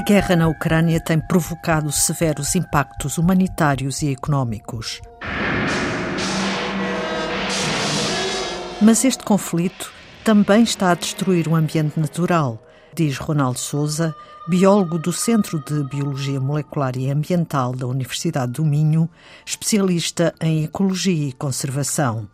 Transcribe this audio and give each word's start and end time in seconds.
guerra 0.00 0.36
na 0.36 0.48
Ucrânia 0.48 1.00
tem 1.00 1.18
provocado 1.18 1.90
severos 1.90 2.54
impactos 2.54 3.18
humanitários 3.18 4.02
e 4.02 4.12
económicos. 4.12 5.00
Mas 8.82 9.04
este 9.04 9.24
conflito 9.24 9.90
também 10.22 10.62
está 10.62 10.90
a 10.90 10.94
destruir 10.94 11.48
o 11.48 11.54
ambiente 11.54 11.98
natural, 11.98 12.62
diz 12.94 13.16
Ronaldo 13.16 13.58
Souza, 13.58 14.14
biólogo 14.48 14.98
do 14.98 15.12
Centro 15.12 15.64
de 15.64 15.82
Biologia 15.84 16.40
Molecular 16.40 16.96
e 16.96 17.10
Ambiental 17.10 17.72
da 17.72 17.86
Universidade 17.86 18.52
do 18.52 18.64
Minho, 18.64 19.08
especialista 19.46 20.34
em 20.40 20.64
ecologia 20.64 21.28
e 21.28 21.32
conservação. 21.32 22.28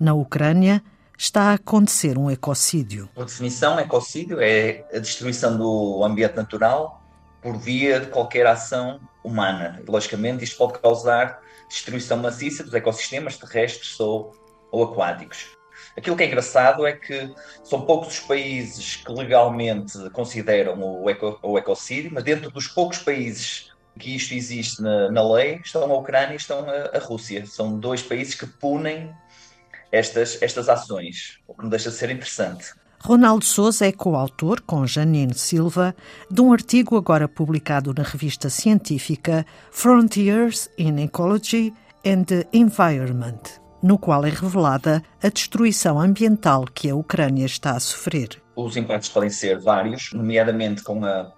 Na 0.00 0.14
Ucrânia, 0.14 0.82
está 1.16 1.50
a 1.50 1.54
acontecer 1.54 2.18
um 2.18 2.30
ecocídio. 2.30 3.08
Por 3.14 3.24
definição, 3.24 3.78
ecocídio 3.78 4.40
é 4.40 4.84
a 4.92 4.98
destruição 4.98 5.56
do 5.56 6.02
ambiente 6.04 6.36
natural 6.36 7.02
por 7.40 7.58
via 7.58 8.00
de 8.00 8.06
qualquer 8.06 8.46
ação 8.46 9.00
humana. 9.22 9.82
logicamente, 9.86 10.44
isto 10.44 10.56
pode 10.56 10.78
causar 10.78 11.40
destruição 11.68 12.18
maciça 12.18 12.62
dos 12.62 12.74
ecossistemas 12.74 13.36
terrestres 13.36 13.98
ou, 13.98 14.34
ou 14.70 14.84
aquáticos. 14.84 15.48
Aquilo 15.96 16.16
que 16.16 16.24
é 16.24 16.26
engraçado 16.26 16.86
é 16.86 16.92
que 16.92 17.32
são 17.62 17.82
poucos 17.82 18.08
os 18.08 18.20
países 18.20 18.96
que 18.96 19.12
legalmente 19.12 20.10
consideram 20.10 20.80
o, 20.82 21.08
eco, 21.08 21.38
o 21.42 21.58
ecocídio, 21.58 22.10
mas 22.12 22.24
dentro 22.24 22.50
dos 22.50 22.66
poucos 22.66 22.98
países 22.98 23.72
que 23.98 24.16
isto 24.16 24.34
existe 24.34 24.82
na, 24.82 25.10
na 25.10 25.32
lei 25.32 25.60
estão 25.64 25.84
a 25.84 25.96
Ucrânia 25.96 26.34
e 26.34 26.36
estão 26.36 26.68
a, 26.68 26.96
a 26.96 26.98
Rússia. 26.98 27.46
São 27.46 27.78
dois 27.78 28.02
países 28.02 28.34
que 28.34 28.46
punem 28.46 29.14
estas, 29.94 30.42
estas 30.42 30.68
ações, 30.68 31.38
o 31.46 31.54
que 31.54 31.62
não 31.62 31.70
deixa 31.70 31.88
de 31.88 31.96
ser 31.96 32.10
interessante. 32.10 32.72
Ronaldo 33.00 33.44
Souza 33.44 33.86
é 33.86 33.92
coautor, 33.92 34.62
com 34.62 34.86
Janine 34.86 35.34
Silva, 35.34 35.94
de 36.30 36.40
um 36.40 36.52
artigo 36.52 36.96
agora 36.96 37.28
publicado 37.28 37.94
na 37.94 38.02
revista 38.02 38.48
científica 38.50 39.46
Frontiers 39.70 40.68
in 40.78 40.98
Ecology 40.98 41.72
and 42.04 42.24
the 42.24 42.46
Environment, 42.52 43.60
no 43.82 43.98
qual 43.98 44.24
é 44.24 44.30
revelada 44.30 45.02
a 45.22 45.28
destruição 45.28 46.00
ambiental 46.00 46.64
que 46.64 46.90
a 46.90 46.96
Ucrânia 46.96 47.44
está 47.44 47.72
a 47.72 47.80
sofrer. 47.80 48.42
Os 48.56 48.76
impactos 48.76 49.10
podem 49.10 49.30
ser 49.30 49.60
vários, 49.60 50.12
nomeadamente 50.12 50.82
com 50.82 51.04
a, 51.04 51.30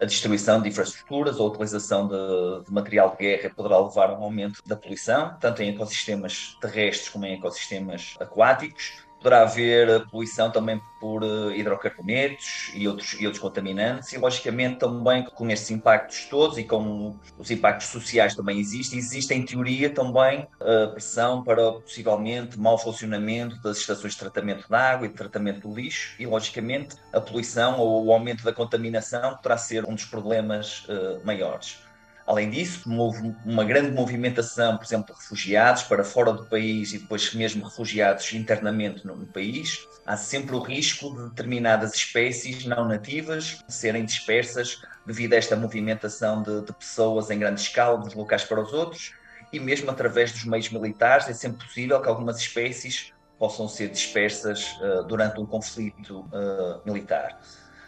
a 0.00 0.04
destruição 0.04 0.60
de 0.60 0.68
infraestruturas 0.68 1.38
ou 1.38 1.46
a 1.46 1.50
utilização 1.50 2.08
de, 2.08 2.64
de, 2.64 2.72
material 2.72 3.10
de 3.10 3.16
guerra 3.16 3.50
poderá 3.54 3.78
levar 3.78 4.10
a 4.10 4.18
um 4.18 4.24
aumento 4.24 4.60
da 4.66 4.76
poluição, 4.76 5.36
tanto 5.40 5.62
em 5.62 5.70
ecossistemas 5.70 6.56
terrestres 6.60 7.08
como 7.08 7.26
em 7.26 7.34
ecossistemas 7.34 8.16
aquáticos 8.20 9.04
poderá 9.24 9.40
haver 9.40 10.06
poluição 10.10 10.50
também 10.50 10.78
por 11.00 11.22
eh, 11.22 11.56
hidrocarbonetos 11.56 12.70
e 12.74 12.86
outros, 12.86 13.18
e 13.18 13.24
outros 13.24 13.40
contaminantes, 13.40 14.12
e 14.12 14.18
logicamente 14.18 14.80
também 14.80 15.24
com 15.24 15.48
estes 15.48 15.70
impactos 15.70 16.26
todos 16.26 16.58
e 16.58 16.64
com 16.64 17.16
os 17.38 17.50
impactos 17.50 17.86
sociais 17.86 18.34
também 18.34 18.60
existem, 18.60 18.98
existe 18.98 19.32
em 19.32 19.42
teoria 19.42 19.88
também 19.88 20.46
a 20.60 20.70
eh, 20.70 20.86
pressão 20.88 21.42
para 21.42 21.72
possivelmente 21.72 22.60
mau 22.60 22.76
funcionamento 22.76 23.60
das 23.62 23.78
estações 23.78 24.12
de 24.12 24.18
tratamento 24.18 24.68
de 24.68 24.74
água 24.74 25.06
e 25.06 25.08
de 25.08 25.14
tratamento 25.14 25.66
do 25.66 25.74
lixo, 25.74 26.14
e 26.18 26.26
logicamente 26.26 26.96
a 27.10 27.18
poluição 27.18 27.80
ou 27.80 28.04
o 28.04 28.12
aumento 28.12 28.44
da 28.44 28.52
contaminação 28.52 29.36
poderá 29.36 29.56
ser 29.56 29.88
um 29.88 29.94
dos 29.94 30.04
problemas 30.04 30.84
uh, 30.84 31.24
maiores. 31.24 31.78
Além 32.26 32.48
disso, 32.48 32.90
houve 32.90 33.34
uma 33.44 33.64
grande 33.64 33.90
movimentação, 33.90 34.78
por 34.78 34.86
exemplo, 34.86 35.14
de 35.14 35.20
refugiados 35.20 35.82
para 35.82 36.02
fora 36.02 36.32
do 36.32 36.46
país 36.46 36.94
e 36.94 36.98
depois 36.98 37.34
mesmo 37.34 37.64
refugiados 37.64 38.32
internamente 38.32 39.06
no, 39.06 39.26
país. 39.26 39.86
Há 40.06 40.16
sempre 40.16 40.54
o 40.54 40.60
risco 40.60 41.14
de 41.14 41.28
determinadas 41.28 41.94
espécies 41.94 42.64
não 42.64 42.88
nativas 42.88 43.58
serem 43.68 44.04
dispersas 44.04 44.80
devido 45.04 45.34
a 45.34 45.36
esta 45.36 45.54
movimentação 45.54 46.42
de, 46.42 46.62
de 46.62 46.72
pessoas 46.72 47.30
em 47.30 47.38
grande 47.38 47.60
escala, 47.60 48.00
de 48.00 48.06
uns 48.06 48.14
locais 48.14 48.44
para 48.44 48.60
os 48.60 48.72
outros, 48.72 49.12
e 49.52 49.60
mesmo 49.60 49.90
através 49.90 50.32
dos 50.32 50.44
meios 50.44 50.70
militares, 50.70 51.28
é 51.28 51.34
sempre 51.34 51.66
possível 51.66 52.00
que 52.00 52.08
algumas 52.08 52.38
espécies 52.38 53.12
possam 53.38 53.68
ser 53.68 53.88
dispersas 53.90 54.76
uh, 54.80 55.04
durante 55.04 55.38
um 55.38 55.46
conflito 55.46 56.20
uh, 56.20 56.80
militar. 56.86 57.38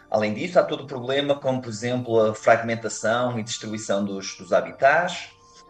Além 0.09 0.33
disso, 0.33 0.59
há 0.59 0.63
todo 0.63 0.83
o 0.83 0.87
problema, 0.87 1.35
como 1.35 1.61
por 1.61 1.69
exemplo 1.69 2.19
a 2.19 2.33
fragmentação 2.33 3.37
e 3.37 3.43
destruição 3.43 4.05
dos, 4.05 4.37
dos 4.37 4.53
habitats, 4.53 5.29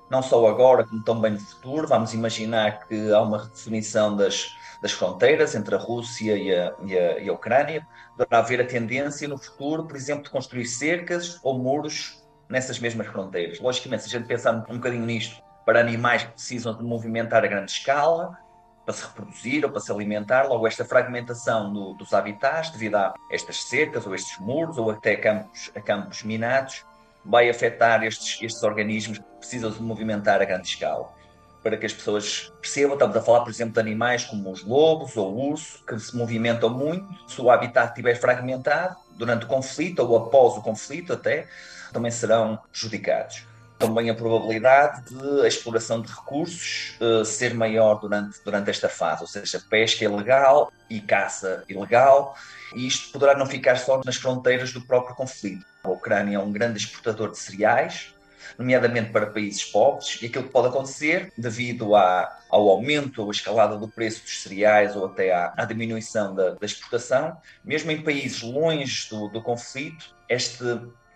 não 0.10 0.22
só 0.22 0.46
agora, 0.48 0.86
como 0.86 1.04
também 1.04 1.32
no 1.32 1.40
futuro. 1.40 1.88
Vamos 1.88 2.14
imaginar 2.14 2.88
que 2.88 3.12
há 3.12 3.22
uma 3.22 3.44
redefinição 3.44 4.16
das, 4.16 4.48
das 4.82 4.92
fronteiras 4.92 5.56
entre 5.56 5.76
a 5.76 5.78
Rússia 5.78 6.38
e 6.38 6.54
a, 6.54 6.74
e 6.86 6.98
a, 6.98 7.20
e 7.20 7.30
a 7.30 7.34
Ucrânia. 7.34 7.86
Deverá 8.18 8.40
haver 8.40 8.62
a 8.62 8.66
tendência 8.66 9.28
no 9.28 9.38
futuro, 9.38 9.86
por 9.86 9.96
exemplo, 9.96 10.24
de 10.24 10.30
construir 10.30 10.66
cercas 10.66 11.40
ou 11.44 11.58
muros 11.58 12.24
nessas 12.48 12.80
mesmas 12.80 13.08
fronteiras. 13.08 13.60
Logicamente, 13.60 14.04
se 14.04 14.10
a 14.10 14.20
gente 14.20 14.28
pensar 14.28 14.54
um 14.70 14.76
bocadinho 14.76 15.06
nisto, 15.06 15.42
para 15.66 15.82
animais 15.82 16.24
que 16.24 16.32
precisam 16.32 16.74
de 16.78 16.82
movimentar 16.82 17.44
a 17.44 17.48
grande 17.48 17.72
escala, 17.72 18.38
para 18.88 18.96
se 18.96 19.04
reproduzir 19.04 19.66
ou 19.66 19.70
para 19.70 19.82
se 19.82 19.92
alimentar. 19.92 20.48
Logo, 20.48 20.66
esta 20.66 20.86
fragmentação 20.86 21.74
do, 21.74 21.94
dos 21.96 22.14
habitats, 22.14 22.72
devido 22.72 22.96
a 22.96 23.14
estas 23.30 23.64
cercas 23.64 24.08
ou 24.08 24.16
estes 24.16 24.40
muros 24.40 24.78
ou 24.78 24.90
até 24.90 25.18
campos, 25.18 25.70
a 25.76 25.82
campos 25.82 26.24
minados, 26.24 26.86
vai 27.26 27.50
afetar 27.50 28.02
estes, 28.06 28.42
estes 28.42 28.64
organismos 28.64 29.18
que 29.18 29.26
precisam 29.40 29.74
se 29.74 29.82
movimentar 29.82 30.42
a 30.42 30.46
grande 30.46 30.70
escala. 30.70 31.10
Para 31.62 31.76
que 31.76 31.86
as 31.86 31.92
pessoas 31.92 32.54
percebam, 32.62 32.94
estamos 32.94 33.18
a 33.18 33.22
falar, 33.22 33.42
por 33.42 33.50
exemplo, 33.50 33.74
de 33.74 33.80
animais 33.82 34.24
como 34.24 34.50
os 34.50 34.64
lobos 34.64 35.18
ou 35.18 35.34
o 35.34 35.50
urso, 35.50 35.84
que 35.86 36.00
se 36.00 36.16
movimentam 36.16 36.70
muito. 36.70 37.06
Se 37.30 37.42
o 37.42 37.52
habitat 37.52 37.90
estiver 37.90 38.16
fragmentado, 38.16 38.96
durante 39.18 39.44
o 39.44 39.50
conflito 39.50 40.00
ou 40.00 40.16
após 40.16 40.56
o 40.56 40.62
conflito 40.62 41.12
até, 41.12 41.46
também 41.92 42.10
serão 42.10 42.58
prejudicados 42.72 43.46
também 43.78 44.10
a 44.10 44.16
probabilidade 44.16 45.14
de 45.14 45.42
a 45.42 45.48
exploração 45.48 46.02
de 46.02 46.12
recursos 46.12 46.98
uh, 47.00 47.24
ser 47.24 47.54
maior 47.54 47.96
durante, 47.96 48.40
durante 48.44 48.70
esta 48.70 48.90
fase, 48.90 49.22
ou 49.22 49.28
seja, 49.28 49.62
pesca 49.70 50.04
ilegal 50.04 50.72
e 50.90 51.00
caça 51.00 51.64
ilegal, 51.70 52.36
e 52.76 52.88
isto 52.88 53.12
poderá 53.12 53.38
não 53.38 53.46
ficar 53.46 53.78
só 53.78 54.02
nas 54.04 54.16
fronteiras 54.16 54.74
do 54.74 54.82
próprio 54.82 55.16
conflito. 55.16 55.66
A 55.84 55.90
Ucrânia 55.90 56.38
é 56.38 56.40
um 56.40 56.52
grande 56.52 56.78
exportador 56.78 57.32
de 57.32 57.38
cereais, 57.38 58.14
nomeadamente 58.58 59.12
para 59.12 59.28
países 59.28 59.64
pobres, 59.64 60.20
e 60.22 60.26
aquilo 60.26 60.46
que 60.46 60.52
pode 60.52 60.68
acontecer, 60.68 61.32
devido 61.38 61.96
à, 61.96 62.40
ao 62.50 62.70
aumento 62.70 63.22
ou 63.22 63.32
escalada 63.32 63.78
do 63.78 63.88
preço 63.88 64.24
dos 64.24 64.42
cereais 64.42 64.96
ou 64.96 65.06
até 65.06 65.34
à, 65.34 65.54
à 65.56 65.66
diminuição 65.66 66.34
da, 66.34 66.52
da, 66.52 66.66
exportação, 66.66 67.38
mesmo 67.64 67.92
em 67.92 68.02
países 68.02 68.42
longe 68.42 69.10
do, 69.10 69.28
do 69.28 69.42
conflito, 69.42 70.16
este 70.28 70.64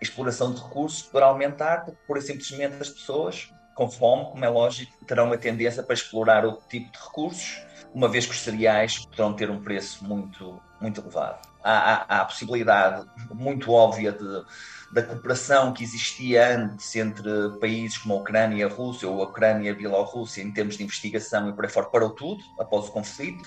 exploração 0.02 0.52
de 0.52 0.60
recursos 0.60 1.02
poderá 1.02 1.26
aumentar, 1.26 1.86
porque 2.06 2.22
e 2.22 2.26
simplesmente 2.26 2.76
as 2.80 2.90
pessoas, 2.90 3.52
com 3.74 3.88
fome, 3.88 4.30
como 4.30 4.44
é 4.44 4.48
lógico, 4.48 4.92
terão 5.06 5.26
uma 5.26 5.38
tendência 5.38 5.82
para 5.82 5.94
explorar 5.94 6.44
outro 6.44 6.64
tipo 6.68 6.90
de 6.92 6.98
recursos, 6.98 7.62
uma 7.94 8.08
vez 8.08 8.26
que 8.26 8.32
os 8.32 8.40
cereais 8.40 9.04
poderão 9.06 9.34
ter 9.34 9.50
um 9.50 9.62
preço 9.62 10.04
muito, 10.04 10.60
muito 10.80 11.00
elevado. 11.00 11.38
Há, 11.62 11.72
há, 11.72 11.94
há 12.08 12.20
a 12.22 12.24
possibilidade 12.24 13.06
muito 13.32 13.70
óbvia 13.70 14.12
de, 14.12 14.44
da 14.92 15.02
cooperação 15.02 15.72
que 15.72 15.84
existia 15.84 16.56
antes 16.56 16.94
entre 16.96 17.50
países 17.60 17.98
como 17.98 18.14
a 18.14 18.16
Ucrânia 18.18 18.56
e 18.56 18.62
a 18.64 18.68
Rússia, 18.68 19.08
ou 19.08 19.22
a 19.22 19.26
Ucrânia 19.26 19.68
e 19.68 19.72
a 19.72 19.74
Bielorrússia, 19.74 20.42
em 20.42 20.50
termos 20.50 20.76
de 20.76 20.82
investigação 20.82 21.48
e 21.48 21.52
por 21.52 21.64
aí 21.64 21.70
fora, 21.70 21.86
parou 21.86 22.10
tudo 22.10 22.42
após 22.58 22.88
o 22.88 22.92
conflito 22.92 23.42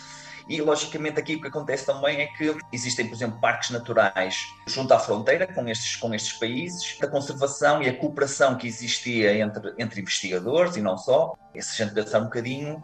e, 0.48 0.62
logicamente, 0.62 1.20
aqui 1.20 1.36
o 1.36 1.42
que 1.42 1.48
acontece 1.48 1.86
também 1.86 2.22
é 2.22 2.28
que 2.28 2.56
existem, 2.72 3.08
por 3.08 3.16
exemplo, 3.16 3.40
parques 3.40 3.72
naturais 3.72 4.47
junto 4.68 4.94
à 4.94 5.00
fronteira 5.00 5.47
com 5.47 5.68
estes, 5.68 5.96
com 5.96 6.14
estes 6.14 6.34
países, 6.34 6.97
a 7.02 7.08
conservação 7.08 7.82
e 7.82 7.90
a 7.90 7.97
cooperação 7.97 8.56
que 8.56 8.68
existia 8.68 9.38
entre, 9.38 9.74
entre 9.78 10.02
investigadores 10.02 10.76
e 10.76 10.82
não 10.82 10.97
só. 10.97 11.34
Se 11.59 11.82
a 11.82 11.86
gente 11.86 11.96
pensar 11.96 12.20
um 12.20 12.26
bocadinho, 12.26 12.84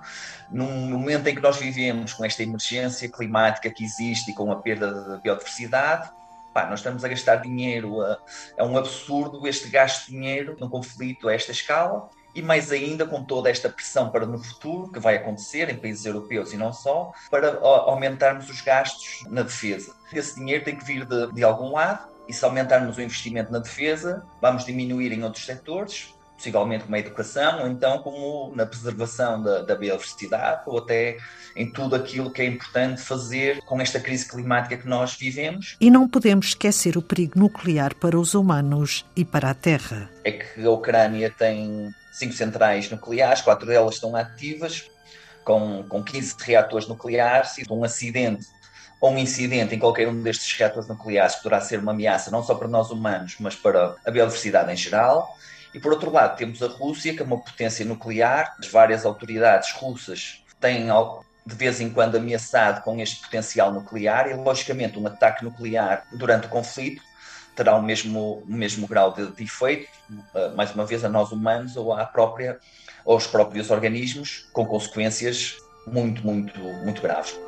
num 0.50 0.90
momento 0.90 1.28
em 1.28 1.36
que 1.36 1.42
nós 1.42 1.58
vivemos 1.58 2.13
com 2.13 2.25
esta 2.25 2.42
emergência 2.42 3.10
climática 3.10 3.69
que 3.69 3.84
existe 3.84 4.31
e 4.31 4.34
com 4.34 4.52
a 4.52 4.56
perda 4.56 4.92
da 4.92 5.18
biodiversidade, 5.18 6.10
Pá, 6.54 6.66
nós 6.66 6.80
estamos 6.80 7.02
a 7.06 7.07
gastar 7.07 7.38
dinheiro, 7.38 8.02
é 8.57 8.64
um 8.64 8.78
absurdo 8.78 9.48
este 9.48 9.69
gasto 9.69 10.07
de 10.07 10.12
dinheiro 10.12 10.57
num 10.60 10.68
conflito 10.68 11.30
a 11.30 11.34
esta 11.34 11.54
escala 11.54 12.10
e 12.33 12.42
mais 12.42 12.72
ainda 12.72 13.06
com 13.06 13.24
toda 13.24 13.50
esta 13.50 13.69
pressão 13.69 14.10
para 14.10 14.25
no 14.25 14.38
futuro, 14.38 14.92
que 14.92 15.00
vai 15.00 15.16
acontecer 15.16 15.69
em 15.69 15.75
países 15.75 16.06
europeus 16.06 16.54
e 16.54 16.57
não 16.57 16.72
só, 16.74 17.12
para 17.30 17.60
aumentarmos 17.60 18.50
os 18.50 18.62
gastos 18.62 19.24
na 19.30 19.42
defesa. 19.42 19.94
Esse 20.13 20.36
dinheiro 20.36 20.63
tem 20.63 20.75
que 20.75 20.86
vir 20.86 21.06
de, 21.06 21.31
de 21.33 21.44
algum 21.44 21.74
lado, 21.74 22.10
e 22.28 22.33
se 22.33 22.45
aumentarmos 22.45 22.98
o 22.98 23.01
investimento 23.01 23.51
na 23.51 23.60
defesa, 23.60 24.25
vamos 24.42 24.63
diminuir 24.63 25.12
em 25.12 25.24
outros 25.24 25.45
setores, 25.45 26.13
possivelmente 26.38 26.86
como 26.86 26.95
a 26.95 27.00
educação, 27.00 27.62
ou 27.62 27.68
então 27.68 28.00
como 28.00 28.56
na 28.56 28.66
preservação 28.66 29.42
da, 29.44 29.62
da 29.62 29.75
biodiversidade, 29.75 30.62
ou 30.66 30.80
até 30.80 31.18
em 31.56 31.72
tudo 31.72 31.95
aquilo 31.95 32.31
que 32.31 32.42
é 32.42 32.45
importante 32.45 33.01
fazer 33.01 33.62
com 33.63 33.80
esta 33.80 34.00
crise 34.00 34.28
climática 34.28 34.78
que 34.78 34.88
nós 34.88 35.16
vivemos. 35.16 35.78
E 35.80 35.92
não 35.92 36.07
podemos 36.07 36.48
esquecer 36.48 36.98
o 36.98 37.01
perigo 37.01 37.38
nuclear 37.38 37.94
para 37.95 38.18
os 38.18 38.33
humanos 38.33 39.06
e 39.16 39.24
para 39.24 39.51
a 39.51 39.54
Terra. 39.54 40.10
É 40.24 40.31
que 40.31 40.66
a 40.66 40.72
Ucrânia 40.72 41.30
tem 41.30 41.94
cinco 42.12 42.34
centrais 42.34 42.90
nucleares, 42.90 43.42
quatro 43.42 43.66
delas 43.66 43.96
estão 43.96 44.16
ativas, 44.16 44.90
com, 45.44 45.84
com 45.88 46.04
15 46.04 46.36
reatores 46.40 46.88
nucleares, 46.88 47.58
e 47.58 47.63
um 47.72 47.84
acidente 47.84 48.46
ou 49.00 49.12
um 49.12 49.18
incidente 49.18 49.74
em 49.74 49.80
qualquer 49.80 50.08
um 50.08 50.22
destes 50.22 50.56
reatores 50.56 50.88
nucleares 50.88 51.36
poderá 51.38 51.60
ser 51.60 51.80
uma 51.80 51.92
ameaça 51.92 52.30
não 52.30 52.44
só 52.44 52.54
para 52.54 52.68
nós 52.68 52.92
humanos, 52.92 53.36
mas 53.40 53.56
para 53.56 53.96
a 54.06 54.12
biodiversidade 54.12 54.72
em 54.72 54.75
geral. 54.75 55.36
E 55.74 55.80
por 55.80 55.92
outro 55.92 56.12
lado, 56.12 56.38
temos 56.38 56.62
a 56.62 56.68
Rússia, 56.68 57.13
que 57.13 57.22
é 57.22 57.25
uma 57.25 57.40
potência 57.40 57.84
nuclear. 57.84 58.56
As 58.60 58.68
várias 58.68 59.06
autoridades 59.06 59.72
russas 59.74 60.44
têm 60.60 60.88
de 61.46 61.56
vez 61.56 61.81
em 61.81 61.90
quando 61.90 62.18
ameaçado 62.18 62.84
com 62.84 63.00
este 63.00 63.22
potencial 63.22 63.74
nuclear 63.74 64.30
e, 64.30 64.34
logicamente, 64.36 65.00
um 65.00 65.07
ataque 65.07 65.44
nuclear 65.44 66.06
durante 66.12 66.46
o 66.46 66.50
conflito 66.50 67.02
terá 67.62 67.75
o 67.78 67.84
mesmo, 67.84 68.44
o 68.48 68.52
mesmo 68.52 68.88
grau 68.88 69.13
de, 69.13 69.28
de 69.28 69.44
efeito, 69.44 69.88
uh, 70.10 70.56
mais 70.56 70.74
uma 70.74 70.84
vez, 70.84 71.06
a 71.06 71.10
nós 71.10 71.31
humanos 71.31 71.78
ou 71.78 71.94
à 71.94 72.04
própria, 72.06 72.60
aos 73.06 73.28
próprios 73.28 73.69
organismos, 73.69 74.50
com 74.52 74.66
consequências 74.66 75.58
muito, 75.86 76.25
muito, 76.25 76.60
muito 76.60 77.02
graves. 77.04 77.40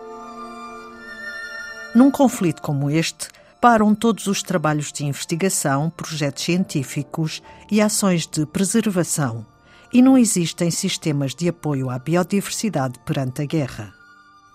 Num 1.95 2.11
conflito 2.11 2.61
como 2.61 2.91
este, 2.91 3.27
param 3.59 3.95
todos 3.95 4.27
os 4.27 4.43
trabalhos 4.43 4.91
de 4.91 5.03
investigação, 5.03 5.89
projetos 5.89 6.43
científicos 6.43 7.41
e 7.71 7.81
ações 7.81 8.27
de 8.27 8.45
preservação, 8.45 9.43
e 9.91 9.99
não 9.99 10.15
existem 10.15 10.69
sistemas 10.69 11.33
de 11.33 11.49
apoio 11.49 11.89
à 11.89 11.97
biodiversidade 11.97 12.99
perante 12.99 13.41
a 13.41 13.45
guerra. 13.45 13.93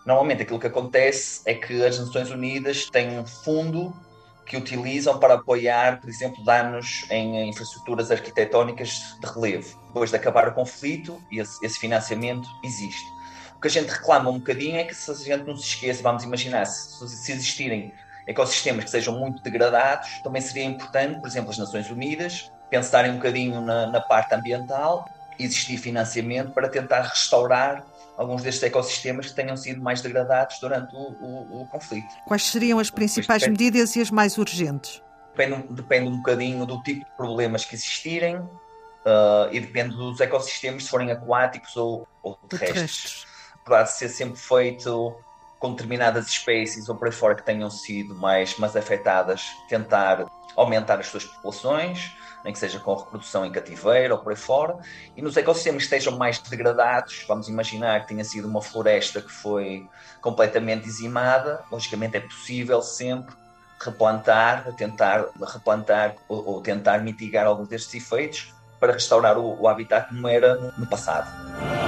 Normalmente 0.07 0.43
aquilo 0.43 0.61
que 0.61 0.67
acontece 0.69 1.43
é 1.45 1.55
que 1.55 1.85
as 1.85 1.99
Nações 1.99 2.31
Unidas 2.31 2.89
têm 2.91 3.19
um 3.19 3.27
fundo 3.27 3.93
que 4.49 4.57
utilizam 4.57 5.19
para 5.21 5.35
apoiar, 5.35 6.01
por 6.01 6.09
exemplo, 6.09 6.43
danos 6.43 7.05
em 7.11 7.49
infraestruturas 7.49 8.11
arquitetónicas 8.11 9.17
de 9.21 9.27
relevo. 9.27 9.79
Depois 9.89 10.11
de 10.11 10.17
acabar 10.17 10.49
o 10.49 10.55
conflito, 10.55 11.23
esse, 11.31 11.65
esse 11.65 11.79
financiamento 11.79 12.49
existe. 12.65 13.07
O 13.57 13.61
que 13.61 13.69
a 13.69 13.71
gente 13.71 13.91
reclama 13.91 14.31
um 14.31 14.39
bocadinho 14.39 14.77
é 14.77 14.85
que 14.85 14.95
se 14.95 15.11
a 15.11 15.15
gente 15.15 15.47
não 15.47 15.57
se 15.57 15.65
esqueça, 15.65 16.03
vamos 16.03 16.25
imaginar, 16.25 16.65
se, 16.65 17.09
se 17.09 17.33
existirem 17.33 17.93
ecossistemas 18.27 18.85
que 18.85 18.91
sejam 18.91 19.19
muito 19.19 19.43
degradados, 19.43 20.09
também 20.23 20.41
seria 20.41 20.65
importante, 20.65 21.21
por 21.21 21.29
exemplo, 21.29 21.51
as 21.51 21.59
Nações 21.59 21.91
Unidas 21.91 22.51
pensarem 22.71 23.13
um 23.13 23.17
bocadinho 23.17 23.61
na, 23.61 23.87
na 23.87 24.01
parte 24.01 24.35
ambiental, 24.35 25.09
existir 25.39 25.77
financiamento 25.77 26.53
para 26.53 26.69
tentar 26.69 27.03
restaurar 27.03 27.85
alguns 28.19 28.43
destes 28.43 28.65
ecossistemas 28.65 29.29
que 29.29 29.35
tenham 29.35 29.57
sido 29.57 29.81
mais 29.81 30.03
degradados 30.03 30.59
durante 30.61 30.95
o, 30.95 30.99
o, 30.99 31.63
o 31.63 31.67
conflito. 31.69 32.09
Quais 32.27 32.45
seriam 32.45 32.81
as 32.81 32.91
principais 32.91 33.43
depende, 33.43 33.65
medidas 33.65 33.95
e 33.95 34.01
as 34.01 34.11
mais 34.11 34.37
urgentes? 34.37 35.01
Depende, 35.35 35.73
depende 35.73 36.09
um 36.09 36.17
bocadinho 36.17 36.67
do 36.67 36.83
tipo 36.83 37.05
de 37.05 37.17
problemas 37.17 37.65
que 37.65 37.77
existirem 37.77 38.39
uh, 38.39 39.49
e 39.53 39.61
depende 39.61 39.95
dos 39.95 40.21
ecossistemas, 40.21 40.83
se 40.83 40.91
forem 40.91 41.13
aquáticos 41.13 41.77
ou, 41.77 42.09
ou 42.21 42.35
terrestres. 42.49 43.25
de 43.65 43.91
ser 43.93 44.09
sempre 44.09 44.37
feito 44.37 45.15
com 45.61 45.71
determinadas 45.71 46.27
espécies 46.27 46.89
ou 46.89 46.97
por 46.97 47.07
aí 47.07 47.13
fora 47.13 47.37
que 47.37 47.45
tenham 47.45 47.71
sido 47.71 48.17
mais, 48.17 48.59
mais 48.59 48.75
afetadas, 48.75 49.45
tentar 49.69 50.27
aumentar 50.61 50.99
as 50.99 51.07
suas 51.07 51.25
populações, 51.25 52.13
nem 52.45 52.53
que 52.53 52.59
seja 52.59 52.79
com 52.79 52.95
reprodução 52.95 53.45
em 53.45 53.51
cativeiro 53.51 54.15
ou 54.15 54.21
por 54.21 54.31
aí 54.31 54.37
fora, 54.37 54.77
e 55.17 55.23
nos 55.23 55.37
ecossistemas 55.37 55.83
que 55.83 55.95
estejam 55.95 56.17
mais 56.17 56.39
degradados, 56.39 57.25
vamos 57.27 57.49
imaginar 57.49 58.03
que 58.03 58.09
tenha 58.09 58.25
sido 58.25 58.49
uma 58.49 58.63
floresta 58.63 59.21
que 59.21 59.31
foi 59.31 59.89
completamente 60.21 60.85
dizimada, 60.85 61.63
logicamente 61.71 62.17
é 62.17 62.21
possível 62.21 62.83
sempre 62.83 63.35
replantar, 63.81 64.73
tentar 64.77 65.27
replantar 65.41 66.17
ou, 66.29 66.47
ou 66.47 66.61
tentar 66.61 66.99
mitigar 66.99 67.47
alguns 67.47 67.69
destes 67.69 67.95
efeitos 67.95 68.53
para 68.81 68.93
restaurar 68.93 69.39
o, 69.39 69.61
o 69.61 69.69
habitat 69.69 70.09
como 70.09 70.29
era 70.29 70.73
no 70.77 70.87
passado. 70.87 71.88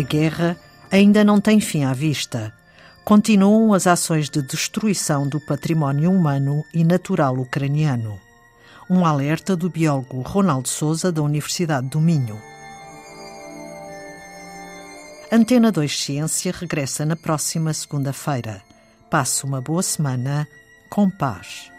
A 0.00 0.02
guerra 0.02 0.56
ainda 0.90 1.22
não 1.22 1.38
tem 1.38 1.60
fim 1.60 1.84
à 1.84 1.92
vista. 1.92 2.54
Continuam 3.04 3.74
as 3.74 3.86
ações 3.86 4.30
de 4.30 4.40
destruição 4.40 5.28
do 5.28 5.38
património 5.38 6.10
humano 6.10 6.64
e 6.72 6.82
natural 6.82 7.36
ucraniano. 7.36 8.18
Um 8.88 9.04
alerta 9.04 9.54
do 9.54 9.68
biólogo 9.68 10.22
Ronaldo 10.22 10.68
Souza, 10.68 11.12
da 11.12 11.20
Universidade 11.20 11.86
do 11.88 12.00
Minho. 12.00 12.40
Antena 15.30 15.70
2 15.70 16.00
Ciência 16.00 16.50
regressa 16.50 17.04
na 17.04 17.14
próxima 17.14 17.74
segunda-feira. 17.74 18.62
Passe 19.10 19.44
uma 19.44 19.60
boa 19.60 19.82
semana 19.82 20.48
com 20.88 21.10
paz. 21.10 21.70